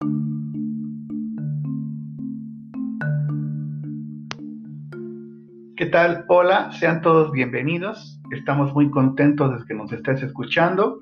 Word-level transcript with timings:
¿Qué 0.00 0.06
tal? 5.90 6.26
Hola, 6.28 6.70
sean 6.72 7.00
todos 7.00 7.32
bienvenidos. 7.32 8.20
Estamos 8.30 8.74
muy 8.74 8.90
contentos 8.90 9.58
de 9.58 9.64
que 9.66 9.72
nos 9.74 9.90
estés 9.92 10.22
escuchando. 10.22 11.00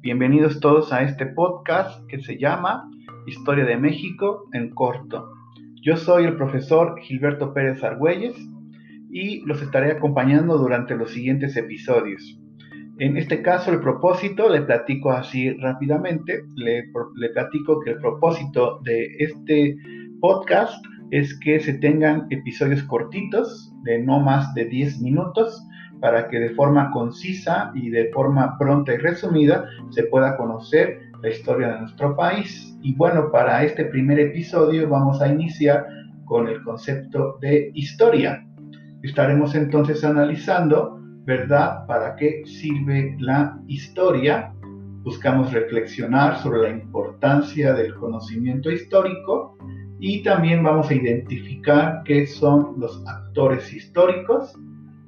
Bienvenidos 0.00 0.60
todos 0.60 0.92
a 0.92 1.02
este 1.02 1.26
podcast 1.26 2.06
que 2.08 2.20
se 2.20 2.38
llama 2.38 2.88
Historia 3.26 3.64
de 3.64 3.76
México 3.76 4.48
en 4.52 4.70
corto. 4.70 5.28
Yo 5.82 5.96
soy 5.96 6.22
el 6.24 6.36
profesor 6.36 7.00
Gilberto 7.00 7.52
Pérez 7.52 7.82
Argüelles 7.82 8.36
y 9.10 9.44
los 9.46 9.60
estaré 9.62 9.90
acompañando 9.92 10.58
durante 10.58 10.96
los 10.96 11.10
siguientes 11.10 11.56
episodios. 11.56 12.38
En 12.98 13.16
este 13.16 13.42
caso, 13.42 13.72
el 13.72 13.80
propósito, 13.80 14.48
le 14.48 14.62
platico 14.62 15.10
así 15.10 15.52
rápidamente, 15.58 16.42
le, 16.54 16.84
le 17.16 17.28
platico 17.30 17.80
que 17.80 17.90
el 17.90 17.98
propósito 17.98 18.80
de 18.84 19.06
este 19.18 19.76
podcast 20.20 20.82
es 21.10 21.38
que 21.40 21.60
se 21.60 21.74
tengan 21.74 22.26
episodios 22.30 22.82
cortitos 22.84 23.72
de 23.84 24.02
no 24.02 24.20
más 24.20 24.52
de 24.54 24.64
10 24.64 25.00
minutos 25.00 25.62
para 26.00 26.28
que 26.28 26.38
de 26.38 26.50
forma 26.50 26.90
concisa 26.90 27.70
y 27.74 27.90
de 27.90 28.10
forma 28.12 28.56
pronta 28.58 28.94
y 28.94 28.98
resumida 28.98 29.66
se 29.90 30.04
pueda 30.04 30.36
conocer 30.36 30.98
la 31.22 31.30
historia 31.30 31.68
de 31.68 31.80
nuestro 31.80 32.16
país. 32.16 32.76
Y 32.82 32.94
bueno, 32.94 33.30
para 33.30 33.62
este 33.64 33.84
primer 33.86 34.18
episodio 34.20 34.88
vamos 34.88 35.20
a 35.20 35.28
iniciar 35.28 35.86
con 36.24 36.48
el 36.48 36.62
concepto 36.62 37.38
de 37.40 37.70
historia. 37.74 38.46
Estaremos 39.02 39.54
entonces 39.54 40.04
analizando, 40.04 41.00
¿verdad?, 41.26 41.84
para 41.86 42.14
qué 42.16 42.42
sirve 42.46 43.16
la 43.18 43.58
historia. 43.66 44.52
Buscamos 45.02 45.52
reflexionar 45.52 46.38
sobre 46.38 46.62
la 46.62 46.70
importancia 46.70 47.74
del 47.74 47.94
conocimiento 47.94 48.70
histórico 48.70 49.56
y 49.98 50.22
también 50.22 50.62
vamos 50.62 50.88
a 50.90 50.94
identificar 50.94 52.02
qué 52.04 52.26
son 52.26 52.78
los 52.78 53.02
actores 53.06 53.72
históricos, 53.72 54.54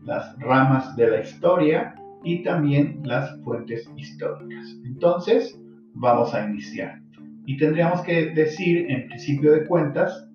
las 0.04 0.36
ramas 0.38 0.96
de 0.96 1.10
la 1.10 1.20
historia 1.20 1.94
y 2.24 2.42
también 2.42 3.00
las 3.04 3.40
fuentes 3.42 3.88
históricas. 3.96 4.76
Entonces, 4.84 5.60
vamos 5.94 6.34
a 6.34 6.44
iniciar. 6.44 7.00
Y 7.46 7.56
tendríamos 7.56 8.02
que 8.02 8.32
decir, 8.32 8.90
en 8.90 9.06
principio 9.08 9.52
de 9.52 9.64
cuentas, 9.66 10.26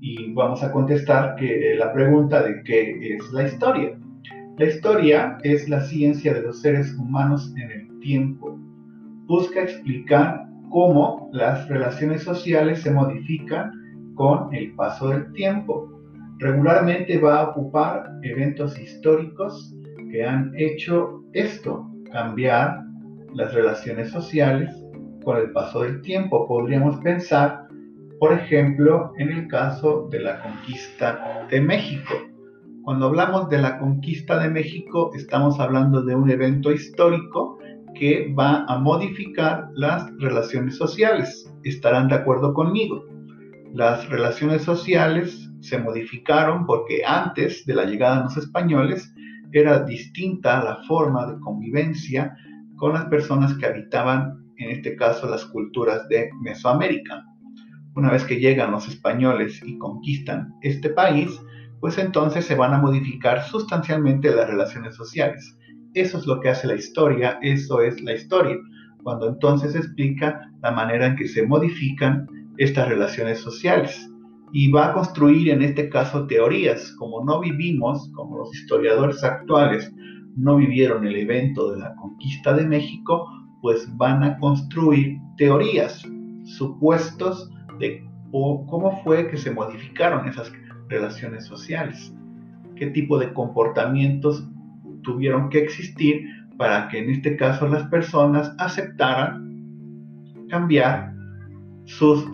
y 0.00 0.32
vamos 0.32 0.62
a 0.62 0.72
contestar 0.72 1.36
que 1.36 1.74
la 1.78 1.92
pregunta 1.92 2.42
de 2.42 2.62
qué 2.64 3.14
es 3.14 3.32
la 3.32 3.44
historia. 3.44 3.98
La 4.58 4.66
historia 4.66 5.38
es 5.44 5.66
la 5.70 5.80
ciencia 5.80 6.34
de 6.34 6.42
los 6.42 6.60
seres 6.60 6.94
humanos 6.98 7.54
en 7.56 7.70
el 7.70 8.00
tiempo. 8.00 8.54
Busca 9.26 9.62
explicar 9.62 10.46
cómo 10.70 11.30
las 11.32 11.66
relaciones 11.68 12.22
sociales 12.22 12.82
se 12.82 12.90
modifican 12.90 13.72
con 14.14 14.54
el 14.54 14.74
paso 14.74 15.08
del 15.08 15.32
tiempo. 15.32 15.90
Regularmente 16.38 17.18
va 17.18 17.40
a 17.40 17.50
ocupar 17.50 18.10
eventos 18.22 18.78
históricos 18.78 19.74
que 20.10 20.22
han 20.22 20.52
hecho 20.54 21.24
esto, 21.32 21.90
cambiar 22.12 22.82
las 23.34 23.54
relaciones 23.54 24.10
sociales 24.10 24.70
con 25.24 25.38
el 25.38 25.50
paso 25.52 25.80
del 25.80 26.02
tiempo. 26.02 26.46
Podríamos 26.46 26.98
pensar, 27.00 27.68
por 28.20 28.34
ejemplo, 28.34 29.14
en 29.16 29.30
el 29.30 29.48
caso 29.48 30.08
de 30.10 30.20
la 30.20 30.42
conquista 30.42 31.46
de 31.50 31.58
México. 31.58 32.31
Cuando 32.82 33.06
hablamos 33.06 33.48
de 33.48 33.58
la 33.58 33.78
conquista 33.78 34.38
de 34.38 34.50
México, 34.50 35.10
estamos 35.14 35.58
hablando 35.60 36.02
de 36.02 36.14
un 36.14 36.30
evento 36.30 36.72
histórico 36.72 37.58
que 37.94 38.34
va 38.38 38.64
a 38.66 38.78
modificar 38.78 39.68
las 39.74 40.10
relaciones 40.18 40.76
sociales. 40.76 41.52
¿Estarán 41.64 42.08
de 42.08 42.16
acuerdo 42.16 42.52
conmigo? 42.54 43.04
las 43.72 44.08
relaciones 44.10 44.62
sociales 44.62 45.50
se 45.60 45.78
modificaron 45.78 46.66
porque 46.66 47.02
antes 47.06 47.64
de 47.64 47.74
la 47.74 47.84
llegada 47.84 48.18
de 48.18 48.24
los 48.24 48.36
españoles 48.36 49.14
era 49.52 49.82
distinta 49.84 50.62
la 50.62 50.82
forma 50.84 51.26
de 51.26 51.40
convivencia 51.40 52.36
con 52.76 52.92
las 52.94 53.06
personas 53.06 53.54
que 53.54 53.66
habitaban, 53.66 54.44
en 54.56 54.70
este 54.70 54.96
caso, 54.96 55.28
las 55.28 55.44
culturas 55.46 56.06
de 56.08 56.30
Mesoamérica. 56.42 57.24
Una 57.94 58.10
vez 58.10 58.24
que 58.24 58.40
llegan 58.40 58.72
los 58.72 58.88
españoles 58.88 59.60
y 59.64 59.78
conquistan 59.78 60.54
este 60.62 60.90
país, 60.90 61.30
pues 61.82 61.98
entonces 61.98 62.44
se 62.44 62.54
van 62.54 62.72
a 62.72 62.78
modificar 62.78 63.42
sustancialmente 63.42 64.32
las 64.32 64.48
relaciones 64.48 64.94
sociales. 64.94 65.58
Eso 65.94 66.16
es 66.16 66.26
lo 66.28 66.38
que 66.38 66.48
hace 66.48 66.68
la 66.68 66.76
historia, 66.76 67.40
eso 67.42 67.80
es 67.80 68.00
la 68.02 68.14
historia, 68.14 68.56
cuando 69.02 69.28
entonces 69.28 69.74
explica 69.74 70.48
la 70.62 70.70
manera 70.70 71.06
en 71.06 71.16
que 71.16 71.26
se 71.26 71.44
modifican 71.44 72.28
estas 72.56 72.88
relaciones 72.88 73.40
sociales 73.40 74.08
y 74.52 74.70
va 74.70 74.90
a 74.90 74.92
construir 74.92 75.50
en 75.50 75.60
este 75.60 75.88
caso 75.88 76.28
teorías. 76.28 76.94
Como 77.00 77.24
no 77.24 77.40
vivimos, 77.40 78.08
como 78.14 78.38
los 78.38 78.54
historiadores 78.54 79.24
actuales 79.24 79.92
no 80.36 80.58
vivieron 80.58 81.04
el 81.04 81.16
evento 81.16 81.72
de 81.72 81.80
la 81.80 81.96
conquista 81.96 82.54
de 82.54 82.64
México, 82.64 83.26
pues 83.60 83.88
van 83.96 84.22
a 84.22 84.38
construir 84.38 85.18
teorías, 85.36 86.00
supuestos 86.44 87.50
de 87.80 88.08
cómo 88.30 89.02
fue 89.02 89.28
que 89.28 89.36
se 89.36 89.50
modificaron 89.50 90.28
esas 90.28 90.48
relaciones 90.92 91.44
sociales, 91.46 92.14
qué 92.76 92.86
tipo 92.88 93.18
de 93.18 93.32
comportamientos 93.32 94.48
tuvieron 95.02 95.48
que 95.50 95.58
existir 95.58 96.24
para 96.56 96.88
que 96.88 96.98
en 96.98 97.10
este 97.10 97.36
caso 97.36 97.66
las 97.66 97.84
personas 97.84 98.54
aceptaran 98.58 100.46
cambiar 100.48 101.12
sus 101.84 102.24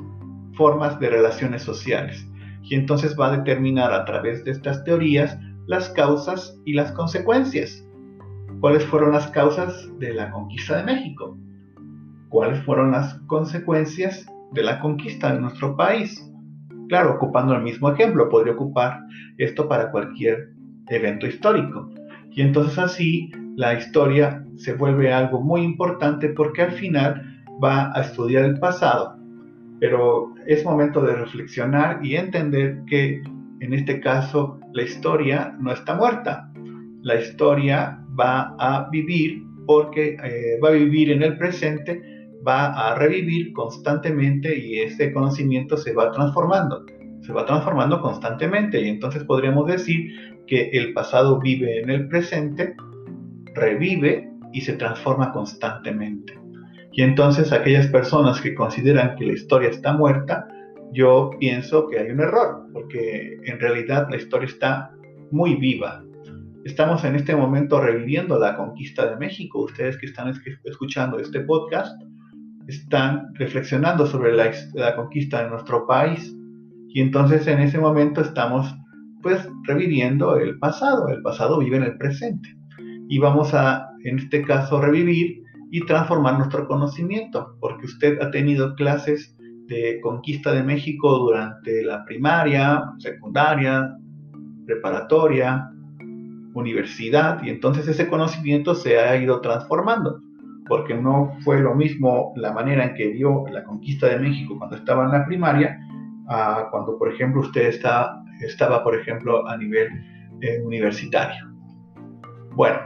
formas 0.54 0.98
de 1.00 1.08
relaciones 1.08 1.62
sociales. 1.62 2.26
Y 2.62 2.74
entonces 2.74 3.16
va 3.18 3.28
a 3.28 3.36
determinar 3.38 3.92
a 3.92 4.04
través 4.04 4.44
de 4.44 4.50
estas 4.50 4.84
teorías 4.84 5.38
las 5.66 5.88
causas 5.90 6.58
y 6.64 6.74
las 6.74 6.92
consecuencias. 6.92 7.86
¿Cuáles 8.60 8.84
fueron 8.84 9.12
las 9.12 9.28
causas 9.28 9.88
de 9.98 10.12
la 10.12 10.30
conquista 10.30 10.78
de 10.78 10.84
México? 10.84 11.38
¿Cuáles 12.28 12.62
fueron 12.64 12.90
las 12.90 13.14
consecuencias 13.26 14.26
de 14.52 14.62
la 14.62 14.80
conquista 14.80 15.32
de 15.32 15.40
nuestro 15.40 15.76
país? 15.76 16.28
Claro, 16.88 17.14
ocupando 17.14 17.54
el 17.54 17.62
mismo 17.62 17.90
ejemplo, 17.90 18.28
podría 18.28 18.54
ocupar 18.54 19.00
esto 19.36 19.68
para 19.68 19.90
cualquier 19.90 20.50
evento 20.88 21.26
histórico. 21.26 21.90
Y 22.30 22.42
entonces 22.42 22.78
así 22.78 23.30
la 23.56 23.74
historia 23.74 24.44
se 24.56 24.74
vuelve 24.74 25.12
algo 25.12 25.40
muy 25.40 25.62
importante 25.62 26.28
porque 26.30 26.62
al 26.62 26.72
final 26.72 27.44
va 27.62 27.92
a 27.94 28.02
estudiar 28.02 28.44
el 28.44 28.58
pasado 28.58 29.18
pero 29.80 30.34
es 30.46 30.64
momento 30.64 31.00
de 31.02 31.14
reflexionar 31.14 32.04
y 32.04 32.16
entender 32.16 32.82
que 32.86 33.22
en 33.60 33.74
este 33.74 34.00
caso 34.00 34.58
la 34.72 34.82
historia 34.82 35.56
no 35.60 35.72
está 35.72 35.94
muerta. 35.94 36.50
La 37.02 37.20
historia 37.20 38.00
va 38.18 38.54
a 38.58 38.88
vivir 38.90 39.44
porque 39.66 40.16
eh, 40.22 40.58
va 40.62 40.68
a 40.68 40.72
vivir 40.72 41.12
en 41.12 41.22
el 41.22 41.36
presente, 41.36 42.00
va 42.46 42.72
a 42.72 42.94
revivir 42.94 43.52
constantemente 43.52 44.56
y 44.56 44.80
ese 44.80 45.12
conocimiento 45.12 45.76
se 45.76 45.92
va 45.92 46.10
transformando, 46.12 46.84
se 47.20 47.32
va 47.32 47.44
transformando 47.44 48.00
constantemente 48.00 48.80
y 48.80 48.88
entonces 48.88 49.24
podríamos 49.24 49.66
decir 49.66 50.10
que 50.46 50.70
el 50.72 50.92
pasado 50.92 51.40
vive 51.40 51.80
en 51.80 51.90
el 51.90 52.08
presente, 52.08 52.74
revive 53.54 54.30
y 54.52 54.60
se 54.60 54.74
transforma 54.74 55.32
constantemente. 55.32 56.38
Y 56.92 57.02
entonces 57.02 57.52
aquellas 57.52 57.86
personas 57.88 58.40
que 58.40 58.54
consideran 58.54 59.16
que 59.16 59.26
la 59.26 59.34
historia 59.34 59.68
está 59.68 59.92
muerta, 59.92 60.48
yo 60.92 61.30
pienso 61.38 61.86
que 61.86 61.98
hay 61.98 62.10
un 62.10 62.20
error, 62.20 62.66
porque 62.72 63.36
en 63.44 63.60
realidad 63.60 64.08
la 64.10 64.16
historia 64.16 64.48
está 64.48 64.90
muy 65.30 65.54
viva. 65.56 66.02
Estamos 66.64 67.04
en 67.04 67.14
este 67.14 67.36
momento 67.36 67.80
reviviendo 67.80 68.38
la 68.38 68.56
conquista 68.56 69.08
de 69.08 69.16
México. 69.16 69.62
Ustedes 69.64 69.96
que 69.98 70.06
están 70.06 70.32
escuchando 70.64 71.18
este 71.18 71.40
podcast 71.40 72.00
están 72.68 73.34
reflexionando 73.34 74.06
sobre 74.06 74.34
la, 74.34 74.94
conquista 74.94 75.42
de 75.42 75.50
nuestro 75.50 75.86
país. 75.86 76.34
Y 76.90 77.00
entonces 77.00 77.46
en 77.46 77.60
ese 77.60 77.78
momento 77.78 78.20
estamos 78.20 78.74
pues 79.22 79.48
reviviendo 79.64 80.36
el 80.36 80.58
pasado. 80.58 81.08
El 81.08 81.22
pasado 81.22 81.58
vive 81.58 81.78
en 81.78 81.84
el 81.84 81.98
presente. 81.98 82.48
Y 83.08 83.18
vamos 83.18 83.54
a, 83.54 83.88
en 84.04 84.18
este 84.18 84.42
caso, 84.42 84.80
revivir 84.80 85.42
y 85.70 85.84
transformar 85.86 86.38
nuestro 86.38 86.66
conocimiento, 86.66 87.56
porque 87.60 87.86
usted 87.86 88.20
ha 88.20 88.30
tenido 88.30 88.74
clases 88.74 89.34
de 89.66 90.00
conquista 90.02 90.52
de 90.52 90.62
México 90.62 91.18
durante 91.18 91.82
la 91.82 92.04
primaria, 92.04 92.84
secundaria, 92.98 93.94
preparatoria, 94.66 95.70
universidad, 96.54 97.42
y 97.42 97.50
entonces 97.50 97.86
ese 97.88 98.08
conocimiento 98.08 98.74
se 98.74 98.98
ha 98.98 99.16
ido 99.16 99.40
transformando, 99.40 100.20
porque 100.68 100.94
no 100.94 101.36
fue 101.44 101.60
lo 101.60 101.74
mismo 101.74 102.32
la 102.36 102.52
manera 102.52 102.84
en 102.84 102.94
que 102.94 103.08
vio 103.08 103.44
la 103.50 103.64
conquista 103.64 104.08
de 104.08 104.18
México 104.18 104.56
cuando 104.58 104.76
estaba 104.76 105.04
en 105.04 105.12
la 105.12 105.24
primaria, 105.26 105.78
a 106.28 106.68
cuando, 106.70 106.98
por 106.98 107.12
ejemplo, 107.12 107.40
usted 107.40 107.66
está, 107.68 108.22
estaba, 108.40 108.84
por 108.84 108.94
ejemplo, 108.94 109.48
a 109.48 109.56
nivel 109.56 109.88
eh, 110.40 110.60
universitario. 110.62 111.46
Bueno, 112.54 112.78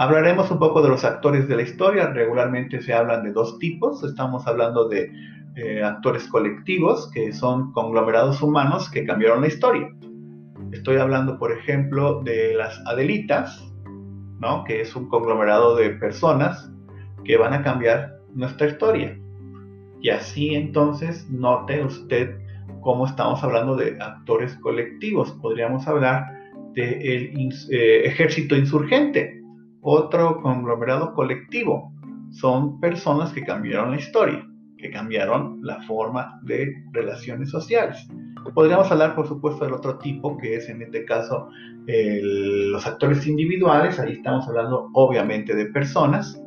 Hablaremos 0.00 0.48
un 0.52 0.60
poco 0.60 0.80
de 0.80 0.90
los 0.90 1.04
actores 1.04 1.48
de 1.48 1.56
la 1.56 1.62
historia. 1.62 2.06
Regularmente 2.12 2.80
se 2.80 2.94
hablan 2.94 3.24
de 3.24 3.32
dos 3.32 3.58
tipos. 3.58 4.04
Estamos 4.04 4.46
hablando 4.46 4.88
de 4.88 5.10
eh, 5.56 5.82
actores 5.82 6.28
colectivos, 6.28 7.10
que 7.12 7.32
son 7.32 7.72
conglomerados 7.72 8.40
humanos 8.40 8.88
que 8.88 9.04
cambiaron 9.04 9.40
la 9.40 9.48
historia. 9.48 9.92
Estoy 10.70 10.98
hablando, 10.98 11.36
por 11.36 11.50
ejemplo, 11.50 12.22
de 12.22 12.54
las 12.54 12.80
Adelitas, 12.86 13.60
¿no? 14.38 14.62
que 14.62 14.82
es 14.82 14.94
un 14.94 15.08
conglomerado 15.08 15.74
de 15.74 15.90
personas 15.90 16.70
que 17.28 17.36
van 17.36 17.52
a 17.52 17.62
cambiar 17.62 18.16
nuestra 18.34 18.68
historia. 18.68 19.16
Y 20.00 20.08
así 20.08 20.54
entonces 20.54 21.28
note 21.30 21.84
usted 21.84 22.38
cómo 22.80 23.06
estamos 23.06 23.44
hablando 23.44 23.76
de 23.76 23.98
actores 24.00 24.54
colectivos. 24.56 25.30
Podríamos 25.42 25.86
hablar 25.86 26.24
del 26.72 27.50
eh, 27.70 28.02
ejército 28.06 28.56
insurgente, 28.56 29.42
otro 29.82 30.40
conglomerado 30.40 31.12
colectivo. 31.12 31.92
Son 32.30 32.80
personas 32.80 33.30
que 33.32 33.44
cambiaron 33.44 33.90
la 33.90 33.98
historia, 33.98 34.46
que 34.78 34.90
cambiaron 34.90 35.60
la 35.62 35.82
forma 35.82 36.40
de 36.44 36.82
relaciones 36.92 37.50
sociales. 37.50 38.08
Podríamos 38.54 38.90
hablar, 38.90 39.14
por 39.14 39.28
supuesto, 39.28 39.66
del 39.66 39.74
otro 39.74 39.98
tipo, 39.98 40.38
que 40.38 40.56
es 40.56 40.70
en 40.70 40.80
este 40.80 41.04
caso 41.04 41.50
los 41.86 42.86
actores 42.86 43.26
individuales. 43.26 43.98
Ahí 43.98 44.14
estamos 44.14 44.48
hablando 44.48 44.88
obviamente 44.94 45.54
de 45.54 45.66
personas. 45.66 46.42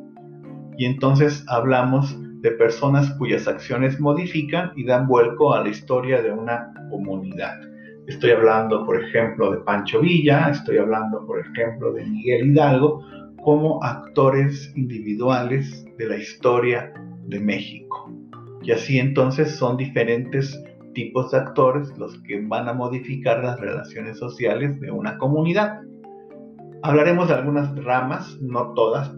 Y 0.78 0.86
entonces 0.86 1.44
hablamos 1.48 2.16
de 2.42 2.50
personas 2.52 3.10
cuyas 3.14 3.46
acciones 3.46 4.00
modifican 4.00 4.72
y 4.76 4.84
dan 4.84 5.06
vuelco 5.06 5.54
a 5.54 5.62
la 5.62 5.68
historia 5.68 6.20
de 6.22 6.32
una 6.32 6.72
comunidad. 6.90 7.60
Estoy 8.08 8.32
hablando, 8.32 8.84
por 8.84 9.02
ejemplo, 9.02 9.52
de 9.52 9.58
Pancho 9.58 10.00
Villa, 10.00 10.48
estoy 10.50 10.78
hablando, 10.78 11.24
por 11.24 11.38
ejemplo, 11.38 11.92
de 11.92 12.04
Miguel 12.04 12.48
Hidalgo, 12.48 13.04
como 13.42 13.82
actores 13.82 14.72
individuales 14.76 15.84
de 15.98 16.06
la 16.06 16.16
historia 16.16 16.92
de 17.26 17.38
México. 17.38 18.10
Y 18.62 18.72
así 18.72 18.98
entonces 18.98 19.56
son 19.56 19.76
diferentes 19.76 20.60
tipos 20.94 21.30
de 21.30 21.38
actores 21.38 21.96
los 21.96 22.18
que 22.22 22.40
van 22.40 22.68
a 22.68 22.72
modificar 22.72 23.42
las 23.42 23.58
relaciones 23.60 24.18
sociales 24.18 24.80
de 24.80 24.90
una 24.90 25.16
comunidad. 25.18 25.80
Hablaremos 26.82 27.28
de 27.28 27.34
algunas 27.34 27.74
ramas, 27.84 28.36
no 28.40 28.72
todas, 28.74 29.10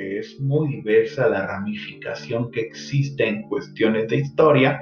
es 0.00 0.40
muy 0.40 0.68
diversa 0.68 1.28
la 1.28 1.46
ramificación 1.46 2.50
que 2.50 2.60
existe 2.60 3.26
en 3.26 3.42
cuestiones 3.42 4.08
de 4.08 4.16
historia, 4.16 4.80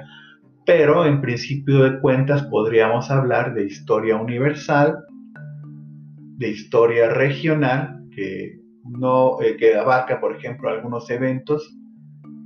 pero 0.65 1.05
en 1.05 1.21
principio 1.21 1.83
de 1.83 1.99
cuentas 1.99 2.43
podríamos 2.43 3.09
hablar 3.09 3.53
de 3.53 3.65
historia 3.65 4.15
universal, 4.15 4.97
de 6.37 6.49
historia 6.49 7.09
regional, 7.09 8.03
que, 8.15 8.59
no, 8.83 9.41
eh, 9.41 9.57
que 9.57 9.75
abarca, 9.75 10.19
por 10.19 10.35
ejemplo, 10.35 10.69
algunos 10.69 11.09
eventos. 11.09 11.75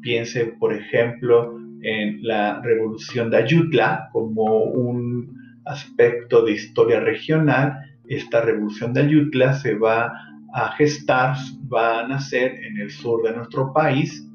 Piense, 0.02 0.56
por 0.60 0.74
ejemplo, 0.74 1.58
en 1.82 2.24
la 2.24 2.62
revolución 2.62 3.30
de 3.30 3.38
Ayutla 3.38 4.10
como 4.12 4.64
un 4.64 5.36
aspecto 5.66 6.44
de 6.44 6.54
historia 6.54 7.00
regional. 7.00 7.78
Esta 8.08 8.42
revolución 8.42 8.94
de 8.94 9.02
Ayutla 9.02 9.54
se 9.54 9.76
va 9.76 10.12
a 10.54 10.72
gestar, 10.74 11.36
va 11.74 12.02
a 12.02 12.08
nacer 12.08 12.56
en 12.64 12.80
el 12.80 12.92
sur 12.92 13.24
de 13.24 13.36
nuestro 13.36 13.74
país 13.74 14.30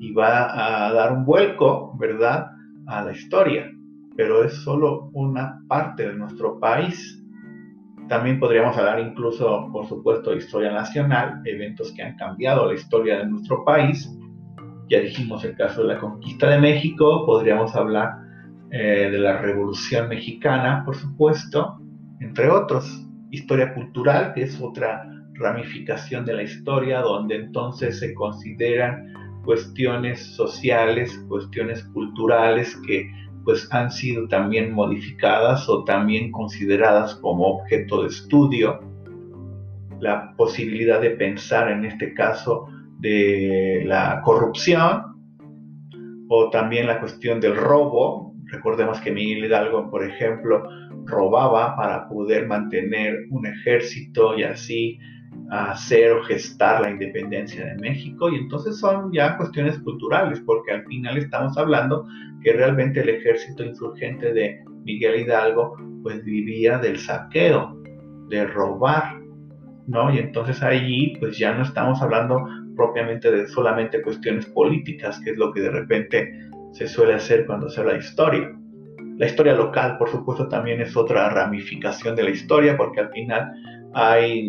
y 0.00 0.12
va 0.12 0.86
a 0.86 0.92
dar 0.92 1.12
un 1.12 1.26
vuelco, 1.26 1.94
¿verdad?, 1.98 2.46
a 2.86 3.04
la 3.04 3.12
historia. 3.12 3.70
Pero 4.16 4.42
es 4.42 4.54
solo 4.54 5.10
una 5.12 5.60
parte 5.68 6.08
de 6.08 6.14
nuestro 6.14 6.58
país. 6.58 7.22
También 8.08 8.40
podríamos 8.40 8.76
hablar 8.76 9.00
incluso, 9.00 9.68
por 9.70 9.86
supuesto, 9.86 10.30
de 10.30 10.38
historia 10.38 10.72
nacional, 10.72 11.42
eventos 11.44 11.92
que 11.92 12.02
han 12.02 12.16
cambiado 12.16 12.66
la 12.66 12.74
historia 12.74 13.18
de 13.18 13.26
nuestro 13.26 13.62
país. 13.64 14.10
Ya 14.88 15.00
dijimos 15.00 15.44
el 15.44 15.54
caso 15.54 15.82
de 15.82 15.94
la 15.94 16.00
conquista 16.00 16.48
de 16.48 16.58
México, 16.58 17.24
podríamos 17.26 17.76
hablar 17.76 18.14
eh, 18.72 19.10
de 19.12 19.18
la 19.18 19.38
Revolución 19.38 20.08
Mexicana, 20.08 20.82
por 20.84 20.96
supuesto, 20.96 21.78
entre 22.20 22.48
otros. 22.48 23.06
Historia 23.30 23.72
cultural, 23.74 24.32
que 24.34 24.42
es 24.42 24.60
otra 24.60 25.06
ramificación 25.40 26.24
de 26.24 26.34
la 26.34 26.42
historia, 26.42 27.00
donde 27.00 27.36
entonces 27.36 27.98
se 27.98 28.14
consideran 28.14 29.12
cuestiones 29.44 30.20
sociales, 30.36 31.18
cuestiones 31.28 31.82
culturales 31.84 32.76
que 32.86 33.10
pues 33.44 33.66
han 33.72 33.90
sido 33.90 34.28
también 34.28 34.72
modificadas 34.72 35.68
o 35.68 35.82
también 35.84 36.30
consideradas 36.30 37.14
como 37.16 37.46
objeto 37.46 38.02
de 38.02 38.08
estudio. 38.08 38.80
La 39.98 40.34
posibilidad 40.36 41.00
de 41.00 41.10
pensar 41.10 41.70
en 41.70 41.86
este 41.86 42.12
caso 42.14 42.68
de 42.98 43.82
la 43.86 44.20
corrupción 44.22 45.16
o 46.28 46.50
también 46.50 46.86
la 46.86 47.00
cuestión 47.00 47.40
del 47.40 47.56
robo. 47.56 48.34
Recordemos 48.44 49.00
que 49.00 49.10
Miguel 49.10 49.46
Hidalgo, 49.46 49.90
por 49.90 50.04
ejemplo, 50.04 50.62
robaba 51.06 51.76
para 51.76 52.08
poder 52.08 52.46
mantener 52.46 53.26
un 53.30 53.46
ejército 53.46 54.38
y 54.38 54.42
así 54.42 54.98
hacer 55.50 56.12
o 56.12 56.22
gestar 56.22 56.80
la 56.80 56.90
independencia 56.90 57.64
de 57.66 57.74
México 57.76 58.30
y 58.30 58.36
entonces 58.36 58.78
son 58.78 59.12
ya 59.12 59.36
cuestiones 59.36 59.78
culturales 59.80 60.40
porque 60.46 60.72
al 60.72 60.84
final 60.84 61.18
estamos 61.18 61.58
hablando 61.58 62.06
que 62.42 62.52
realmente 62.52 63.00
el 63.00 63.08
ejército 63.08 63.64
insurgente 63.64 64.32
de 64.32 64.60
Miguel 64.84 65.22
Hidalgo 65.22 65.76
pues 66.02 66.24
vivía 66.24 66.78
del 66.78 66.98
saqueo, 66.98 67.76
de 68.28 68.46
robar, 68.46 69.18
¿no? 69.88 70.14
Y 70.14 70.18
entonces 70.18 70.62
allí 70.62 71.16
pues 71.18 71.36
ya 71.36 71.52
no 71.52 71.64
estamos 71.64 72.00
hablando 72.00 72.46
propiamente 72.76 73.30
de 73.30 73.48
solamente 73.48 74.00
cuestiones 74.02 74.46
políticas, 74.46 75.20
que 75.20 75.30
es 75.30 75.36
lo 75.36 75.52
que 75.52 75.60
de 75.60 75.70
repente 75.70 76.32
se 76.72 76.86
suele 76.86 77.14
hacer 77.14 77.44
cuando 77.46 77.68
se 77.68 77.80
habla 77.80 77.94
de 77.94 77.98
historia. 77.98 78.56
La 79.18 79.26
historia 79.26 79.54
local, 79.54 79.98
por 79.98 80.08
supuesto, 80.08 80.48
también 80.48 80.80
es 80.80 80.96
otra 80.96 81.28
ramificación 81.28 82.16
de 82.16 82.22
la 82.22 82.30
historia, 82.30 82.76
porque 82.76 83.00
al 83.00 83.10
final 83.10 83.52
hay 83.92 84.48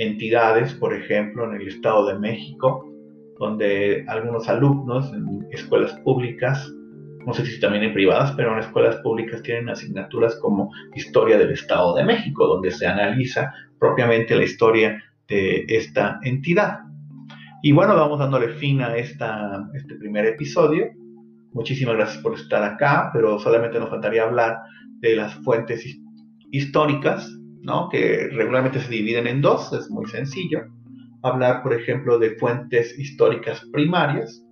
entidades, 0.00 0.72
por 0.74 0.94
ejemplo, 0.94 1.44
en 1.44 1.60
el 1.60 1.68
Estado 1.68 2.06
de 2.06 2.18
México, 2.18 2.90
donde 3.38 4.04
algunos 4.08 4.48
alumnos 4.48 5.12
en 5.12 5.46
escuelas 5.50 5.92
públicas, 6.00 6.72
no 7.26 7.34
sé 7.34 7.44
si 7.44 7.60
también 7.60 7.84
en 7.84 7.92
privadas, 7.92 8.32
pero 8.32 8.52
en 8.52 8.60
escuelas 8.60 8.96
públicas 8.96 9.42
tienen 9.42 9.68
asignaturas 9.68 10.36
como 10.36 10.70
Historia 10.94 11.36
del 11.36 11.50
Estado 11.50 11.94
de 11.94 12.04
México, 12.04 12.46
donde 12.46 12.70
se 12.70 12.86
analiza 12.86 13.52
propiamente 13.78 14.34
la 14.34 14.44
historia 14.44 15.02
de 15.28 15.66
esta 15.68 16.18
entidad. 16.22 16.78
Y 17.62 17.72
bueno, 17.72 17.94
vamos 17.94 18.18
dándole 18.18 18.48
fin 18.54 18.80
a 18.80 18.96
esta, 18.96 19.68
este 19.74 19.96
primer 19.96 20.24
episodio. 20.24 20.86
Muchísimas 21.52 21.96
gracias 21.96 22.22
por 22.22 22.34
estar 22.34 22.62
acá, 22.62 23.10
pero 23.12 23.38
solamente 23.38 23.78
nos 23.78 23.90
faltaría 23.90 24.22
hablar 24.22 24.60
de 25.00 25.14
las 25.14 25.34
fuentes 25.34 25.84
históricas 26.50 27.30
que 27.90 28.28
regularmente 28.32 28.80
se 28.80 28.90
dividen 28.90 29.26
en 29.26 29.40
dos, 29.40 29.72
es 29.72 29.90
muy 29.90 30.06
sencillo. 30.06 30.62
Hablar, 31.22 31.62
por 31.62 31.74
ejemplo, 31.74 32.18
de 32.18 32.36
fuentes 32.36 32.98
históricas 32.98 33.62
primarias 33.72 34.44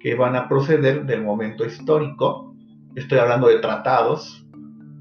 que 0.00 0.14
van 0.14 0.36
a 0.36 0.48
proceder 0.48 1.04
del 1.04 1.22
momento 1.22 1.64
histórico. 1.64 2.54
Estoy 2.94 3.18
hablando 3.18 3.48
de 3.48 3.58
tratados, 3.58 4.46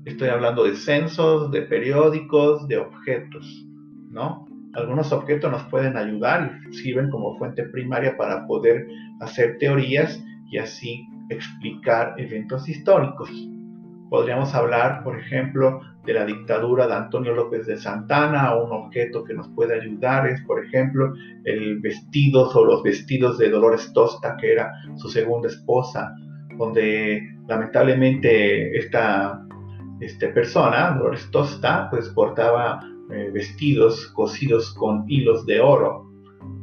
estoy 0.06 0.30
hablando 0.30 0.64
de 0.64 0.76
censos, 0.76 1.52
de 1.52 1.62
periódicos, 1.62 2.68
de 2.68 2.78
objetos, 2.78 3.66
¿no? 4.10 4.46
Algunos 4.74 5.12
objetos 5.14 5.52
nos 5.52 5.64
pueden 5.66 5.96
ayudar 5.96 6.60
y 6.70 6.74
sirven 6.74 7.10
como 7.10 7.38
fuente 7.38 7.64
primaria 7.70 8.18
para 8.18 8.46
poder 8.46 8.88
hacer 9.22 9.58
teorías 9.60 10.22
y 10.52 10.58
así 10.58 11.08
explicar 11.30 12.16
eventos 12.18 12.68
históricos. 12.68 13.30
Podríamos 14.10 14.54
hablar, 14.54 15.04
por 15.04 15.20
ejemplo, 15.20 15.82
de 16.06 16.14
la 16.14 16.26
dictadura 16.26 16.88
de 16.88 16.94
Antonio 16.94 17.34
López 17.34 17.66
de 17.66 17.78
Santana, 17.78 18.56
un 18.56 18.72
objeto 18.72 19.24
que 19.24 19.34
nos 19.34 19.48
puede 19.50 19.80
ayudar 19.80 20.28
es, 20.28 20.42
por 20.42 20.64
ejemplo, 20.64 21.14
el 21.44 21.80
vestido 21.80 22.50
o 22.50 22.66
los 22.66 22.84
vestidos 22.84 23.38
de 23.38 23.50
Dolores 23.50 23.92
Tosta, 23.94 24.38
que 24.38 24.54
era 24.54 24.72
su 24.96 25.10
segunda 25.10 25.48
esposa, 25.48 26.14
donde 26.58 27.22
lamentablemente 27.48 28.78
esta 28.78 29.42
este 30.00 30.28
persona, 30.30 30.92
Dolores 30.92 31.30
Tosta, 31.32 31.90
pues 31.90 32.10
portaba 32.10 32.80
eh, 33.12 33.30
vestidos 33.34 34.08
cosidos 34.08 34.74
con 34.74 35.06
hilos 35.08 35.46
de 35.46 35.60
oro. 35.62 36.05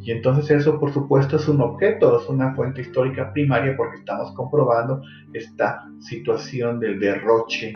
Y 0.01 0.11
entonces 0.11 0.51
eso, 0.51 0.81
por 0.81 0.93
supuesto, 0.93 1.37
es 1.37 1.49
un 1.49 1.61
objeto, 1.61 2.21
es 2.21 2.29
una 2.29 2.55
fuente 2.55 2.81
histórica 2.81 3.33
primaria 3.33 3.77
porque 3.77 3.99
estamos 3.99 4.35
comprobando 4.35 5.01
esta 5.33 5.85
situación 6.01 6.81
del 6.81 6.99
derroche 6.99 7.73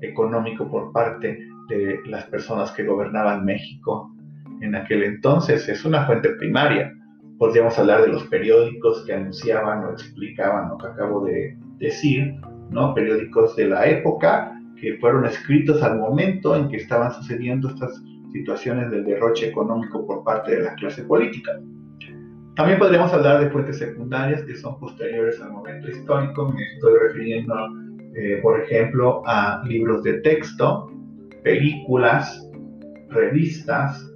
económico 0.00 0.70
por 0.70 0.92
parte 0.92 1.38
de 1.68 1.98
las 2.06 2.24
personas 2.26 2.70
que 2.72 2.84
gobernaban 2.84 3.44
México 3.44 4.12
en 4.60 4.76
aquel 4.76 5.02
entonces. 5.02 5.68
Es 5.68 5.84
una 5.84 6.06
fuente 6.06 6.30
primaria. 6.36 6.92
Podríamos 7.38 7.76
hablar 7.78 8.02
de 8.02 8.08
los 8.08 8.24
periódicos 8.24 9.04
que 9.04 9.14
anunciaban 9.14 9.84
o 9.84 9.90
explicaban 9.90 10.68
lo 10.68 10.78
que 10.78 10.86
acabo 10.86 11.24
de 11.24 11.56
decir, 11.78 12.34
¿no? 12.70 12.94
Periódicos 12.94 13.56
de 13.56 13.66
la 13.66 13.86
época 13.86 14.56
que 14.80 14.98
fueron 14.98 15.24
escritos 15.26 15.82
al 15.82 15.98
momento 15.98 16.54
en 16.54 16.68
que 16.68 16.76
estaban 16.76 17.12
sucediendo 17.12 17.68
estas 17.68 18.02
situaciones 18.32 18.90
de 18.90 19.02
derroche 19.02 19.48
económico 19.48 20.06
por 20.06 20.24
parte 20.24 20.56
de 20.56 20.62
la 20.62 20.74
clase 20.74 21.02
política. 21.04 21.52
También 22.56 22.78
podríamos 22.78 23.12
hablar 23.12 23.42
de 23.42 23.50
fuentes 23.50 23.78
secundarias 23.78 24.42
que 24.42 24.56
son 24.56 24.78
posteriores 24.78 25.40
al 25.40 25.52
momento 25.52 25.88
histórico. 25.88 26.52
Me 26.52 26.62
estoy 26.74 26.98
refiriendo, 26.98 27.54
eh, 28.14 28.40
por 28.42 28.60
ejemplo, 28.60 29.22
a 29.26 29.62
libros 29.66 30.02
de 30.02 30.14
texto, 30.20 30.90
películas, 31.42 32.48
revistas, 33.08 34.06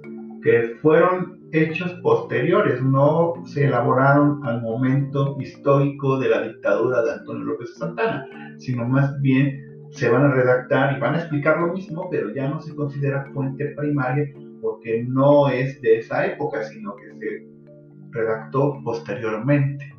que 0.43 0.75
fueron 0.81 1.39
hechos 1.51 1.91
posteriores, 2.03 2.81
no 2.83 3.33
se 3.45 3.65
elaboraron 3.65 4.45
al 4.45 4.61
momento 4.61 5.37
histórico 5.39 6.19
de 6.19 6.29
la 6.29 6.41
dictadura 6.41 7.01
de 7.03 7.13
Antonio 7.13 7.45
López 7.45 7.75
Santana, 7.77 8.27
sino 8.57 8.87
más 8.87 9.19
bien 9.21 9.64
se 9.95 10.09
van 10.09 10.25
a 10.25 10.33
redactar 10.33 10.95
y 10.95 10.99
van 10.99 11.15
a 11.15 11.19
explicar 11.19 11.59
lo 11.59 11.73
mismo, 11.73 12.09
pero 12.09 12.33
ya 12.33 12.49
no 12.49 12.59
se 12.59 12.75
considera 12.75 13.25
fuente 13.33 13.73
primaria 13.77 14.25
porque 14.61 15.03
no 15.07 15.47
es 15.49 15.81
de 15.81 15.99
esa 15.99 16.25
época, 16.25 16.63
sino 16.63 16.95
que 16.95 17.05
se 17.17 17.47
redactó 18.11 18.81
posteriormente. 18.83 19.93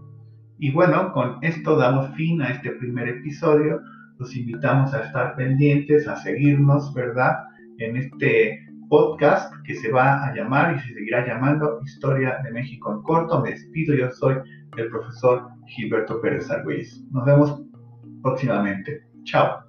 Y 0.59 0.71
bueno, 0.73 1.13
con 1.13 1.39
esto 1.43 1.77
damos 1.77 2.15
fin 2.15 2.43
a 2.43 2.51
este 2.51 2.73
primer 2.73 3.09
episodio. 3.09 3.81
Los 4.19 4.35
invitamos 4.37 4.93
a 4.95 5.05
estar 5.05 5.35
pendientes, 5.37 6.09
a 6.09 6.17
seguirnos, 6.17 6.93
¿verdad? 6.95 7.37
En 7.79 7.97
este 7.97 8.59
podcast 8.89 9.53
que 9.65 9.75
se 9.75 9.91
va 9.91 10.27
a 10.27 10.35
llamar 10.35 10.77
y 10.77 10.81
se 10.81 10.95
seguirá 10.95 11.27
llamando 11.27 11.81
Historia 11.85 12.39
de 12.45 12.53
México 12.53 12.93
en 12.93 13.03
corto. 13.03 13.43
Me 13.43 13.51
despido, 13.51 13.95
yo 13.95 14.11
soy 14.11 14.37
el 14.77 14.89
profesor 14.89 15.49
Gilberto 15.67 16.21
Pérez 16.21 16.51
Argüelles. 16.51 17.05
Nos 17.11 17.25
vemos 17.25 17.63
próximamente. 18.23 19.03
Chao. 19.25 19.66